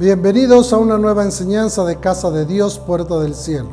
[0.00, 3.68] Bienvenidos a una nueva enseñanza de Casa de Dios, Puerta del Cielo,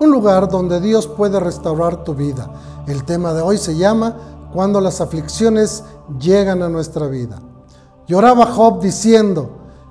[0.00, 2.50] un lugar donde Dios puede restaurar tu vida.
[2.86, 5.82] El tema de hoy se llama Cuando las aflicciones
[6.20, 7.40] llegan a nuestra vida.
[8.06, 9.48] Lloraba Job diciendo,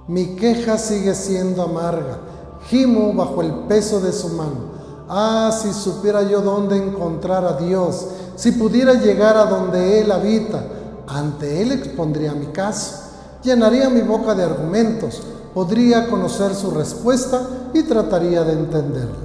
[0.07, 2.19] mi queja sigue siendo amarga,
[2.67, 4.69] gimo bajo el peso de su mano.
[5.09, 8.05] Ah, si supiera yo dónde encontrar a Dios,
[8.35, 10.63] si pudiera llegar a donde Él habita,
[11.07, 12.97] ante Él expondría mi caso,
[13.41, 19.15] llenaría mi boca de argumentos podría conocer su respuesta y trataría de entenderla.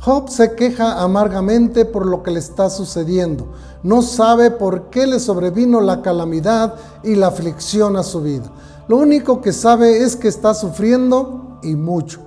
[0.00, 3.52] Job se queja amargamente por lo que le está sucediendo.
[3.82, 8.44] No sabe por qué le sobrevino la calamidad y la aflicción a su vida.
[8.88, 12.20] Lo único que sabe es que está sufriendo y mucho.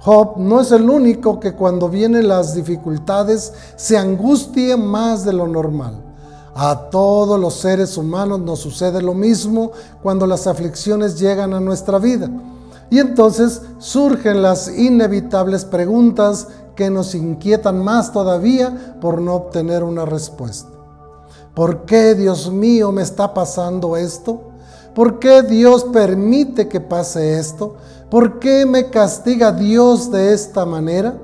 [0.00, 5.46] Job no es el único que cuando vienen las dificultades se angustie más de lo
[5.46, 6.11] normal.
[6.54, 9.72] A todos los seres humanos nos sucede lo mismo
[10.02, 12.30] cuando las aflicciones llegan a nuestra vida.
[12.90, 20.04] Y entonces surgen las inevitables preguntas que nos inquietan más todavía por no obtener una
[20.04, 20.68] respuesta.
[21.54, 24.42] ¿Por qué, Dios mío, me está pasando esto?
[24.94, 27.76] ¿Por qué Dios permite que pase esto?
[28.10, 31.14] ¿Por qué me castiga Dios de esta manera?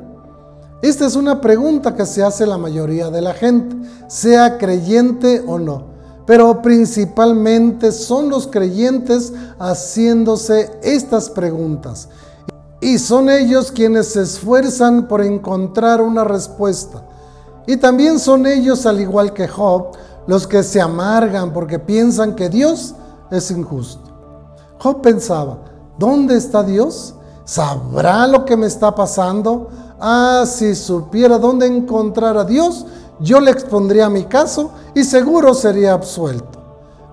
[0.81, 3.77] Esta es una pregunta que se hace la mayoría de la gente,
[4.07, 5.98] sea creyente o no.
[6.25, 12.09] Pero principalmente son los creyentes haciéndose estas preguntas.
[12.81, 17.03] Y son ellos quienes se esfuerzan por encontrar una respuesta.
[17.67, 19.97] Y también son ellos, al igual que Job,
[20.29, 22.95] los que se amargan porque piensan que Dios
[23.33, 24.03] es injusto.
[24.79, 25.59] Job pensaba,
[25.99, 27.15] ¿dónde está Dios?
[27.45, 29.71] ¿Sabrá lo que me está pasando?
[30.01, 32.87] Ah, si supiera dónde encontrar a Dios,
[33.21, 36.59] yo le expondría mi caso y seguro sería absuelto.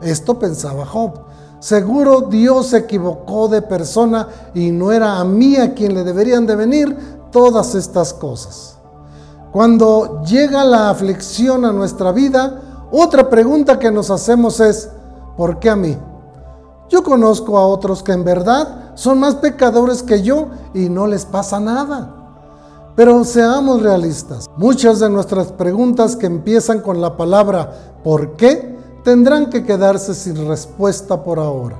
[0.02, 1.26] Esto pensaba Job.
[1.60, 6.46] Seguro Dios se equivocó de persona y no era a mí a quien le deberían
[6.46, 6.96] de venir
[7.32, 8.78] todas estas cosas.
[9.52, 12.62] Cuando llega la aflicción a nuestra vida,
[12.92, 14.90] otra pregunta que nos hacemos es,
[15.38, 15.98] ¿por qué a mí?
[16.90, 21.26] Yo conozco a otros que en verdad son más pecadores que yo y no les
[21.26, 22.25] pasa nada.
[22.96, 24.50] Pero seamos realistas.
[24.56, 28.74] Muchas de nuestras preguntas que empiezan con la palabra ¿por qué?
[29.04, 31.78] tendrán que quedarse sin respuesta por ahora.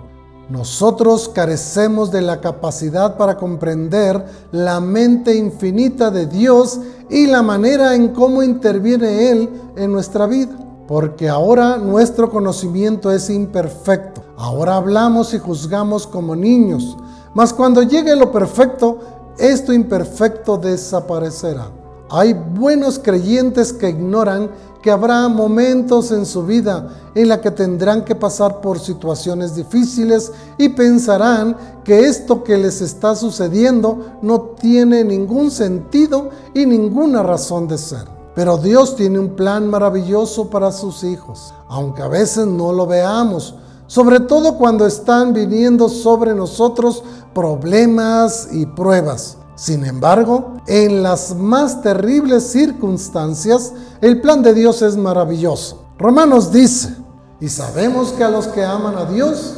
[0.50, 7.96] Nosotros carecemos de la capacidad para comprender la mente infinita de Dios y la manera
[7.96, 10.56] en cómo interviene Él en nuestra vida.
[10.88, 14.22] Porque ahora nuestro conocimiento es imperfecto.
[14.38, 16.96] Ahora hablamos y juzgamos como niños.
[17.34, 19.00] Mas cuando llegue lo perfecto,
[19.38, 21.70] esto imperfecto desaparecerá.
[22.10, 24.50] Hay buenos creyentes que ignoran
[24.82, 30.32] que habrá momentos en su vida en la que tendrán que pasar por situaciones difíciles
[30.60, 37.68] y pensarán que esto que les está sucediendo no tiene ningún sentido y ninguna razón
[37.68, 38.06] de ser.
[38.36, 43.56] Pero Dios tiene un plan maravilloso para sus hijos, aunque a veces no lo veamos,
[43.88, 47.04] sobre todo cuando están viniendo sobre nosotros
[47.34, 49.38] problemas y pruebas.
[49.56, 55.86] Sin embargo, en las más terribles circunstancias, el plan de Dios es maravilloso.
[55.98, 56.94] Romanos dice,
[57.40, 59.54] y sabemos que a los que aman a Dios,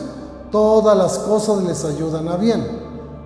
[0.51, 2.65] todas las cosas les ayudan a bien.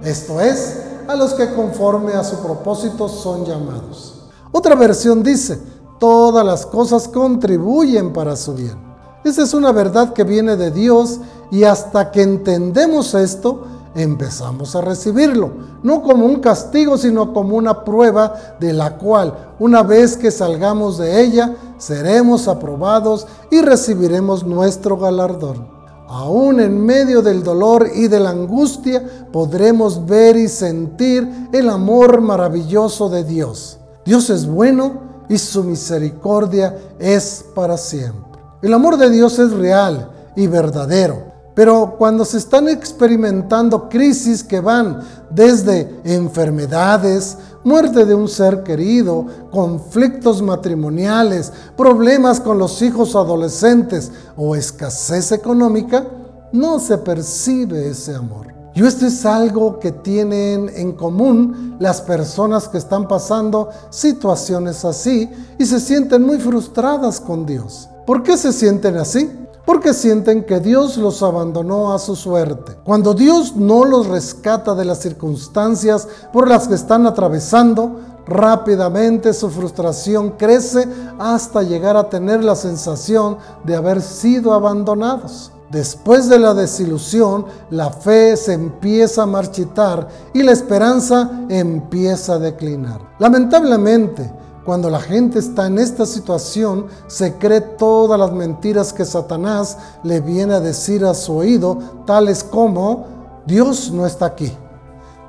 [0.03, 4.15] Esto es, a los que conforme a su propósito son llamados.
[4.51, 5.61] Otra versión dice,
[5.99, 8.90] todas las cosas contribuyen para su bien.
[9.23, 11.19] Esa es una verdad que viene de Dios
[11.51, 15.51] y hasta que entendemos esto, empezamos a recibirlo,
[15.83, 20.97] no como un castigo, sino como una prueba de la cual, una vez que salgamos
[20.97, 25.67] de ella, seremos aprobados y recibiremos nuestro galardón.
[26.07, 32.21] Aún en medio del dolor y de la angustia podremos ver y sentir el amor
[32.21, 33.77] maravilloso de Dios.
[34.03, 34.93] Dios es bueno
[35.29, 38.30] y su misericordia es para siempre.
[38.61, 41.31] El amor de Dios es real y verdadero.
[41.55, 49.25] Pero cuando se están experimentando crisis que van desde enfermedades, muerte de un ser querido,
[49.51, 56.05] conflictos matrimoniales, problemas con los hijos adolescentes o escasez económica,
[56.53, 58.47] no se percibe ese amor.
[58.73, 65.29] Y esto es algo que tienen en común las personas que están pasando situaciones así
[65.57, 67.89] y se sienten muy frustradas con Dios.
[68.11, 69.31] ¿Por qué se sienten así?
[69.63, 72.75] porque sienten que Dios los abandonó a su suerte.
[72.83, 79.49] Cuando Dios no los rescata de las circunstancias por las que están atravesando, rápidamente su
[79.49, 80.85] frustración crece
[81.19, 85.53] hasta llegar a tener la sensación de haber sido abandonados.
[85.71, 92.39] Después de la desilusión, la fe se empieza a marchitar y la esperanza empieza a
[92.39, 92.99] declinar.
[93.19, 94.29] Lamentablemente,
[94.65, 100.19] cuando la gente está en esta situación, se cree todas las mentiras que Satanás le
[100.19, 103.07] viene a decir a su oído, tales como,
[103.47, 104.55] Dios no está aquí,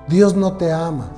[0.08, 1.10] Dios no te ama,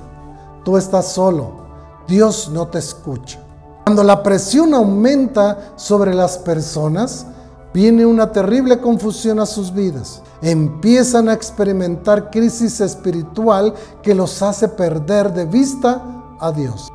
[0.63, 1.65] tú estás solo,
[2.07, 3.39] Dios no te escucha.
[3.83, 7.27] Cuando la presión aumenta sobre las personas,
[7.73, 10.21] viene una terrible confusión a sus vidas.
[10.41, 16.14] Empiezan a experimentar crisis espiritual que los hace perder de vista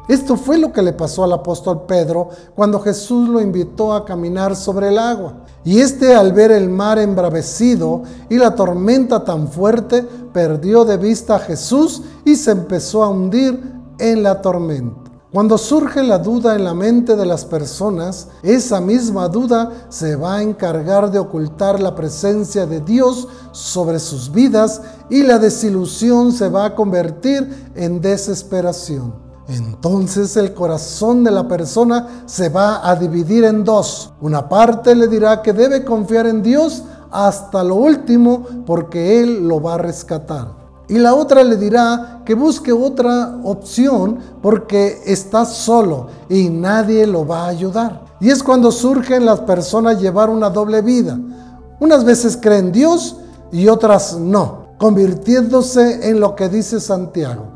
[0.09, 4.55] Esto fue lo que le pasó al apóstol Pedro cuando Jesús lo invitó a caminar
[4.55, 5.45] sobre el agua.
[5.65, 10.03] Y este al ver el mar embravecido y la tormenta tan fuerte,
[10.33, 13.61] perdió de vista a Jesús y se empezó a hundir
[13.99, 15.11] en la tormenta.
[15.33, 20.37] Cuando surge la duda en la mente de las personas, esa misma duda se va
[20.37, 26.49] a encargar de ocultar la presencia de Dios sobre sus vidas y la desilusión se
[26.49, 29.30] va a convertir en desesperación.
[29.51, 34.13] Entonces el corazón de la persona se va a dividir en dos.
[34.21, 39.61] Una parte le dirá que debe confiar en Dios hasta lo último porque Él lo
[39.61, 40.61] va a rescatar.
[40.89, 47.27] Y la otra le dirá que busque otra opción porque está solo y nadie lo
[47.27, 48.05] va a ayudar.
[48.21, 51.19] Y es cuando surgen las personas llevar una doble vida.
[51.79, 53.17] Unas veces creen Dios
[53.53, 57.47] y otras no, convirtiéndose en lo que dice Santiago,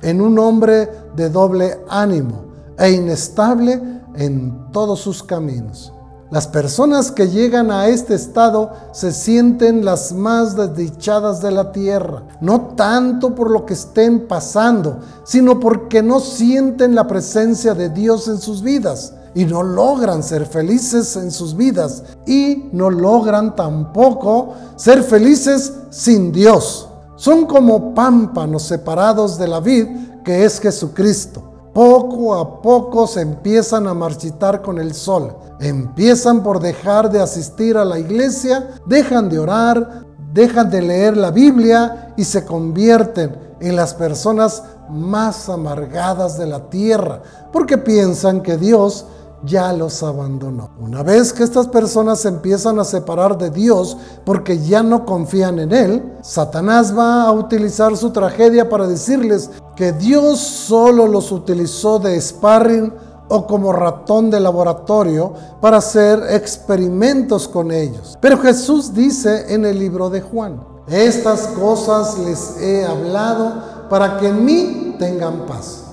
[0.00, 2.44] en un hombre de doble ánimo
[2.78, 3.80] e inestable
[4.16, 5.92] en todos sus caminos.
[6.30, 12.24] Las personas que llegan a este estado se sienten las más desdichadas de la tierra,
[12.40, 18.26] no tanto por lo que estén pasando, sino porque no sienten la presencia de Dios
[18.26, 24.54] en sus vidas y no logran ser felices en sus vidas y no logran tampoco
[24.76, 26.88] ser felices sin Dios.
[27.16, 29.86] Son como pámpanos separados de la vid
[30.24, 35.36] que es Jesucristo poco a poco se empiezan a marchitar con el sol.
[35.60, 41.32] Empiezan por dejar de asistir a la iglesia, dejan de orar, dejan de leer la
[41.32, 47.22] Biblia y se convierten en las personas más amargadas de la tierra,
[47.52, 49.06] porque piensan que Dios
[49.44, 50.70] ya los abandonó.
[50.78, 55.58] Una vez que estas personas se empiezan a separar de Dios porque ya no confían
[55.58, 61.98] en Él, Satanás va a utilizar su tragedia para decirles que Dios solo los utilizó
[61.98, 62.92] de sparring
[63.28, 68.16] o como ratón de laboratorio para hacer experimentos con ellos.
[68.20, 74.28] Pero Jesús dice en el libro de Juan, estas cosas les he hablado para que
[74.28, 75.84] en mí tengan paz.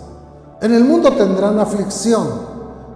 [0.61, 2.50] En el mundo tendrán aflicción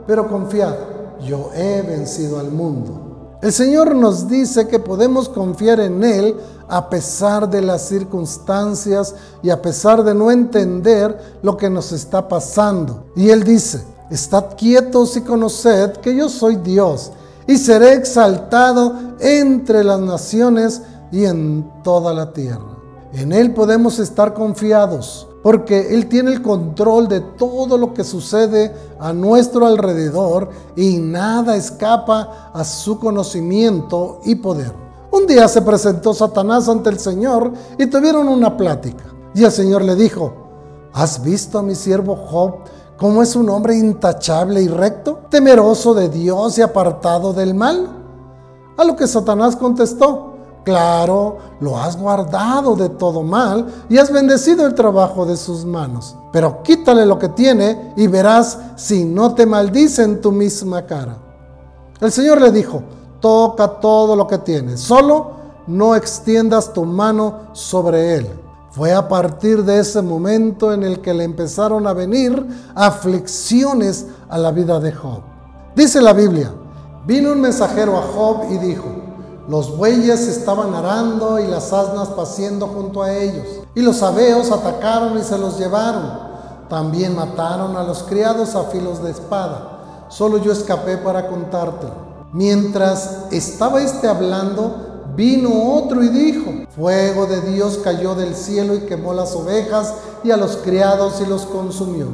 [0.07, 0.75] pero confiad,
[1.21, 3.37] yo he vencido al mundo.
[3.41, 6.35] El Señor nos dice que podemos confiar en Él
[6.67, 9.13] a pesar de las circunstancias
[9.43, 13.05] y a pesar de no entender lo que nos está pasando.
[13.15, 17.11] Y Él dice, estad quietos y conoced que yo soy Dios
[17.45, 20.81] y seré exaltado entre las naciones
[21.11, 22.79] y en toda la tierra.
[23.13, 28.73] En Él podemos estar confiados porque Él tiene el control de todo lo que sucede
[28.99, 34.73] a nuestro alrededor y nada escapa a su conocimiento y poder.
[35.11, 39.03] Un día se presentó Satanás ante el Señor y tuvieron una plática.
[39.35, 40.33] Y el Señor le dijo,
[40.93, 42.61] ¿has visto a mi siervo Job
[42.97, 47.87] cómo es un hombre intachable y recto, temeroso de Dios y apartado del mal?
[48.77, 50.34] A lo que Satanás contestó,
[50.65, 56.17] Claro, lo has guardado de todo mal y has bendecido el trabajo de sus manos.
[56.33, 61.17] Pero quítale lo que tiene y verás si no te maldice en tu misma cara.
[62.01, 62.81] El Señor le dijo,
[63.21, 65.35] toca todo lo que tienes, solo
[65.67, 68.27] no extiendas tu mano sobre él.
[68.71, 72.43] Fue a partir de ese momento en el que le empezaron a venir
[72.73, 75.21] aflicciones a la vida de Job.
[75.75, 76.51] Dice la Biblia,
[77.05, 79.04] vino un mensajero a Job y dijo,
[79.47, 83.45] los bueyes estaban arando y las asnas paciendo junto a ellos.
[83.75, 86.25] Y los abeos atacaron y se los llevaron.
[86.67, 90.05] También mataron a los criados a filos de espada.
[90.09, 92.05] Solo yo escapé para contártelo.
[92.33, 98.81] Mientras estaba este hablando, vino otro y dijo, fuego de Dios cayó del cielo y
[98.81, 102.07] quemó las ovejas y a los criados y los consumió.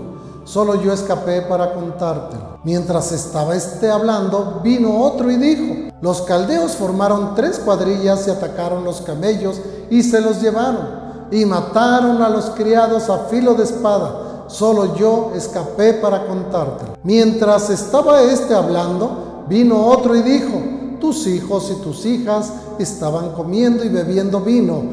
[0.43, 2.59] Solo yo escapé para contártelo.
[2.63, 8.83] Mientras estaba este hablando, vino otro y dijo, los caldeos formaron tres cuadrillas y atacaron
[8.83, 14.45] los camellos y se los llevaron y mataron a los criados a filo de espada.
[14.47, 16.97] Solo yo escapé para contártelo.
[17.03, 20.59] Mientras estaba este hablando, vino otro y dijo,
[20.99, 24.83] tus hijos y tus hijas estaban comiendo y bebiendo vino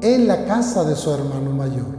[0.00, 1.96] en la casa de su hermano mayor.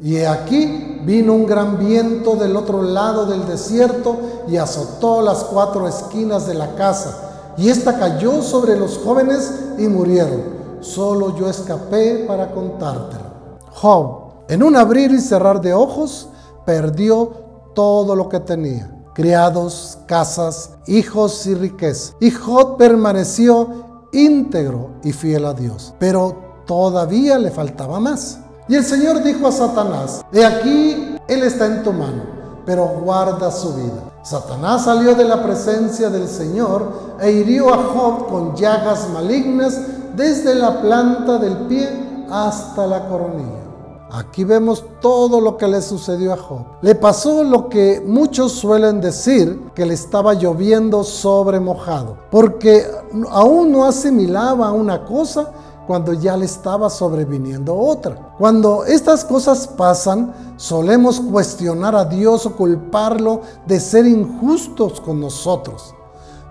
[0.00, 4.16] Y aquí vino un gran viento del otro lado del desierto
[4.48, 7.26] y azotó las cuatro esquinas de la casa.
[7.56, 10.56] Y ésta cayó sobre los jóvenes y murieron.
[10.80, 13.58] Solo yo escapé para contártelo.
[13.70, 16.28] Job, en un abrir y cerrar de ojos,
[16.64, 17.30] perdió
[17.74, 22.12] todo lo que tenía criados, casas, hijos y riqueza.
[22.20, 25.94] Y Job permaneció íntegro y fiel a Dios.
[25.98, 28.38] Pero todavía le faltaba más.
[28.68, 32.24] Y el Señor dijo a Satanás, de aquí Él está en tu mano,
[32.66, 34.12] pero guarda su vida.
[34.26, 39.80] Satanás salió de la presencia del Señor e hirió a Job con llagas malignas
[40.16, 43.62] desde la planta del pie hasta la coronilla.
[44.10, 46.64] Aquí vemos todo lo que le sucedió a Job.
[46.82, 52.84] Le pasó lo que muchos suelen decir, que le estaba lloviendo sobre mojado, porque
[53.30, 55.52] aún no asimilaba una cosa
[55.86, 58.34] cuando ya le estaba sobreviniendo otra.
[58.38, 65.94] Cuando estas cosas pasan, solemos cuestionar a Dios o culparlo de ser injustos con nosotros.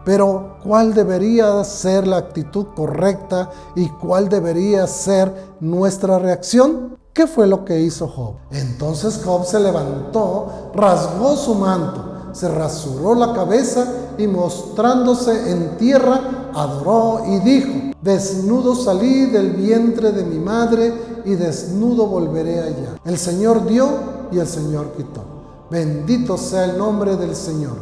[0.06, 6.98] Pero ¿cuál debería ser la actitud correcta y cuál debería ser nuestra reacción?
[7.12, 8.36] ¿Qué fue lo que hizo Job?
[8.52, 13.88] Entonces Job se levantó, rasgó su manto, se rasuró la cabeza
[14.18, 20.94] y mostrándose en tierra, adoró y dijo, desnudo salí del vientre de mi madre
[21.26, 22.96] y desnudo volveré allá.
[23.04, 23.90] El Señor dio
[24.32, 25.24] y el Señor quitó.
[25.70, 27.76] Bendito sea el nombre del Señor.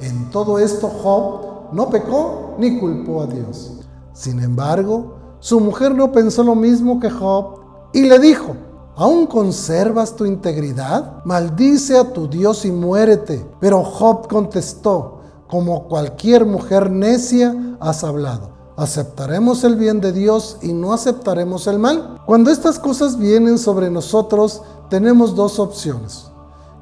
[0.00, 3.72] En todo esto Job no pecó ni culpó a Dios.
[4.12, 7.60] Sin embargo, su mujer no pensó lo mismo que Job
[7.92, 8.54] y le dijo,
[9.00, 11.24] ¿Aún conservas tu integridad?
[11.24, 13.46] Maldice a tu Dios y muérete.
[13.58, 15.19] Pero Job contestó,
[15.50, 18.50] como cualquier mujer necia has hablado.
[18.76, 22.18] ¿Aceptaremos el bien de Dios y no aceptaremos el mal?
[22.24, 26.30] Cuando estas cosas vienen sobre nosotros, tenemos dos opciones.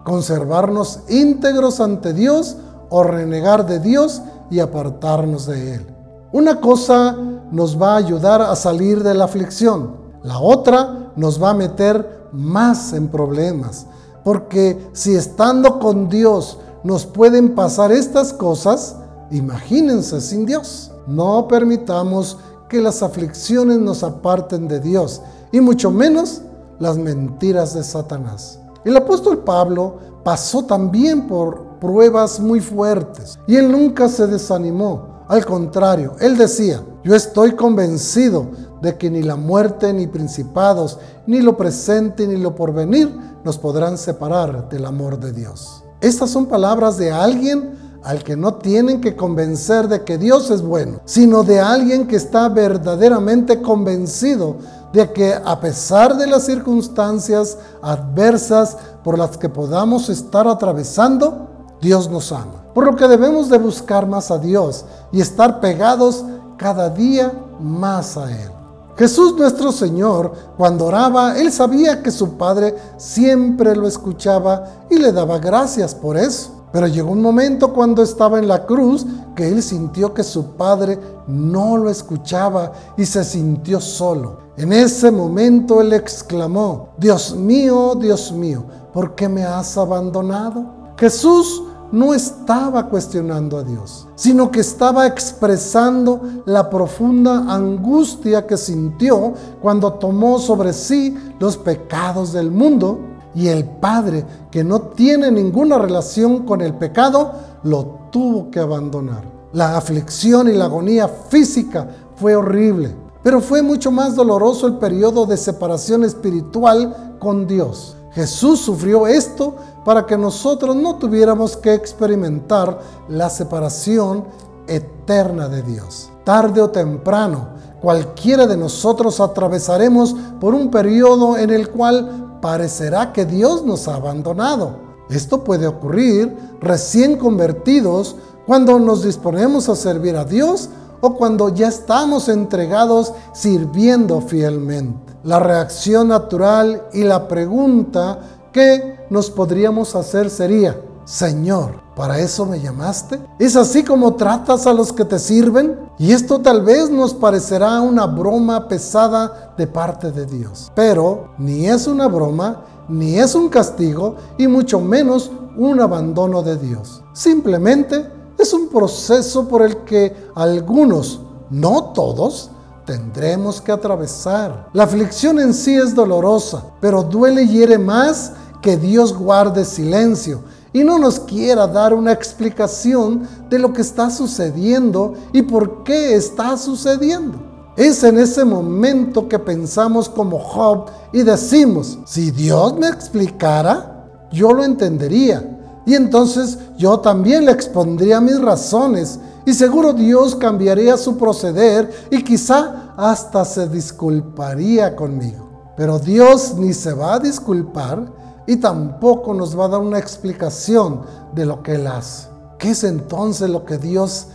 [0.05, 2.57] Conservarnos íntegros ante Dios
[2.91, 5.87] o renegar de Dios y apartarnos de Él.
[6.33, 7.17] Una cosa
[7.51, 12.29] nos va a ayudar a salir de la aflicción, la otra nos va a meter
[12.33, 13.87] más en problemas.
[14.25, 18.97] Porque si estando con Dios nos pueden pasar estas cosas,
[19.31, 20.93] imagínense sin Dios.
[21.07, 26.43] No permitamos que las aflicciones nos aparten de Dios y mucho menos
[26.79, 28.61] las mentiras de Satanás.
[28.85, 35.25] El apóstol Pablo pasó también por pruebas muy fuertes y él nunca se desanimó.
[35.29, 38.47] Al contrario, él decía, yo estoy convencido
[38.81, 43.99] de que ni la muerte, ni principados, ni lo presente, ni lo porvenir nos podrán
[43.99, 45.85] separar del amor de Dios.
[46.01, 50.63] Estas son palabras de alguien al que no tienen que convencer de que Dios es
[50.63, 54.57] bueno, sino de alguien que está verdaderamente convencido
[54.93, 61.49] de que a pesar de las circunstancias adversas por las que podamos estar atravesando,
[61.81, 62.65] Dios nos ama.
[62.75, 66.25] Por lo que debemos de buscar más a Dios y estar pegados
[66.57, 68.58] cada día más a Él.
[68.99, 75.13] Jesús nuestro Señor, cuando oraba, Él sabía que su Padre siempre lo escuchaba y le
[75.13, 76.65] daba gracias por eso.
[76.73, 80.99] Pero llegó un momento cuando estaba en la cruz que Él sintió que su Padre
[81.29, 84.39] no lo escuchaba y se sintió solo.
[84.57, 90.65] En ese momento Él exclamó, Dios mío, Dios mío, ¿por qué me has abandonado?
[90.99, 99.35] Jesús no estaba cuestionando a Dios, sino que estaba expresando la profunda angustia que sintió
[99.61, 103.01] cuando tomó sobre sí los pecados del mundo
[103.35, 109.23] y el Padre, que no tiene ninguna relación con el pecado, lo tuvo que abandonar.
[109.53, 115.27] La aflicción y la agonía física fue horrible, pero fue mucho más doloroso el periodo
[115.27, 117.98] de separación espiritual con Dios.
[118.19, 124.25] Jesús sufrió esto para que nosotros no tuviéramos que experimentar la separación
[124.67, 126.11] eterna de Dios.
[126.25, 133.25] Tarde o temprano, cualquiera de nosotros atravesaremos por un periodo en el cual parecerá que
[133.25, 134.81] Dios nos ha abandonado.
[135.11, 138.17] Esto puede ocurrir recién convertidos
[138.49, 140.71] cuando nos disponemos a servir a Dios
[141.03, 148.19] o cuando ya estamos entregados sirviendo fielmente la reacción natural y la pregunta
[148.53, 153.19] que nos podríamos hacer sería, Señor, ¿para eso me llamaste?
[153.39, 155.79] ¿Es así como tratas a los que te sirven?
[155.99, 160.71] Y esto tal vez nos parecerá una broma pesada de parte de Dios.
[160.75, 166.57] Pero ni es una broma, ni es un castigo, y mucho menos un abandono de
[166.57, 167.03] Dios.
[167.13, 168.07] Simplemente
[168.39, 171.21] es un proceso por el que algunos,
[171.51, 172.51] no todos,
[172.89, 174.71] tendremos que atravesar.
[174.73, 180.41] La aflicción en sí es dolorosa, pero duele y hiere más que Dios guarde silencio
[180.73, 186.15] y no nos quiera dar una explicación de lo que está sucediendo y por qué
[186.15, 187.39] está sucediendo.
[187.77, 194.55] Es en ese momento que pensamos como Job y decimos, si Dios me explicara, yo
[194.55, 195.59] lo entendería.
[195.85, 202.23] Y entonces yo también le expondría mis razones y seguro Dios cambiaría su proceder y
[202.23, 205.73] quizá hasta se disculparía conmigo.
[205.75, 208.13] Pero Dios ni se va a disculpar
[208.47, 211.01] y tampoco nos va a dar una explicación
[211.35, 212.29] de lo que Él hace.
[212.59, 214.27] ¿Qué es entonces lo que Dios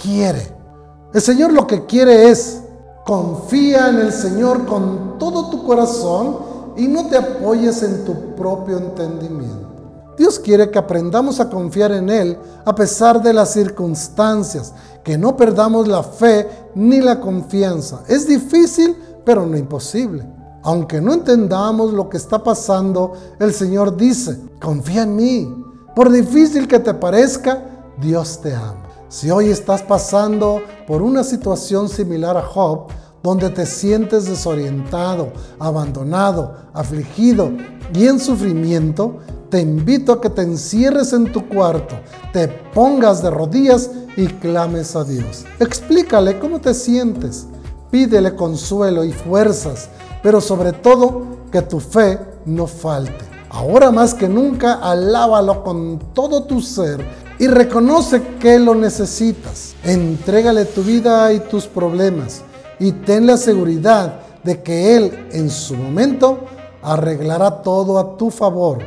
[0.00, 0.54] quiere?
[1.12, 2.62] El Señor lo que quiere es
[3.04, 6.36] confía en el Señor con todo tu corazón
[6.76, 9.69] y no te apoyes en tu propio entendimiento.
[10.20, 12.36] Dios quiere que aprendamos a confiar en Él
[12.66, 18.02] a pesar de las circunstancias, que no perdamos la fe ni la confianza.
[18.06, 20.28] Es difícil, pero no imposible.
[20.62, 25.64] Aunque no entendamos lo que está pasando, el Señor dice, confía en mí.
[25.96, 27.62] Por difícil que te parezca,
[27.98, 28.90] Dios te ama.
[29.08, 32.88] Si hoy estás pasando por una situación similar a Job,
[33.22, 37.50] donde te sientes desorientado, abandonado, afligido
[37.94, 39.18] y en sufrimiento,
[39.50, 41.96] te invito a que te encierres en tu cuarto,
[42.32, 45.44] te pongas de rodillas y clames a Dios.
[45.58, 47.46] Explícale cómo te sientes,
[47.90, 49.88] pídele consuelo y fuerzas
[50.22, 53.24] pero sobre todo que tu fe no falte.
[53.50, 57.04] Ahora más que nunca, alábalo con todo tu ser
[57.38, 59.74] y reconoce que lo necesitas.
[59.82, 62.42] Entrégale tu vida y tus problemas
[62.80, 66.40] y ten la seguridad de que Él en su momento
[66.82, 68.78] arreglará todo a tu favor,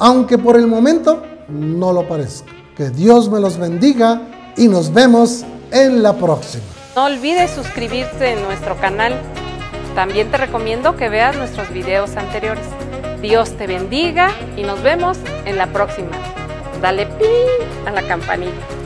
[0.00, 2.50] aunque por el momento no lo parezca.
[2.76, 4.22] Que Dios me los bendiga
[4.56, 6.64] y nos vemos en la próxima.
[6.96, 9.14] No olvides suscribirse en nuestro canal
[9.94, 12.64] también te recomiendo que veas nuestros videos anteriores.
[13.20, 16.10] Dios te bendiga y nos vemos en la próxima.
[16.80, 17.24] Dale pi
[17.86, 18.81] a la campanita.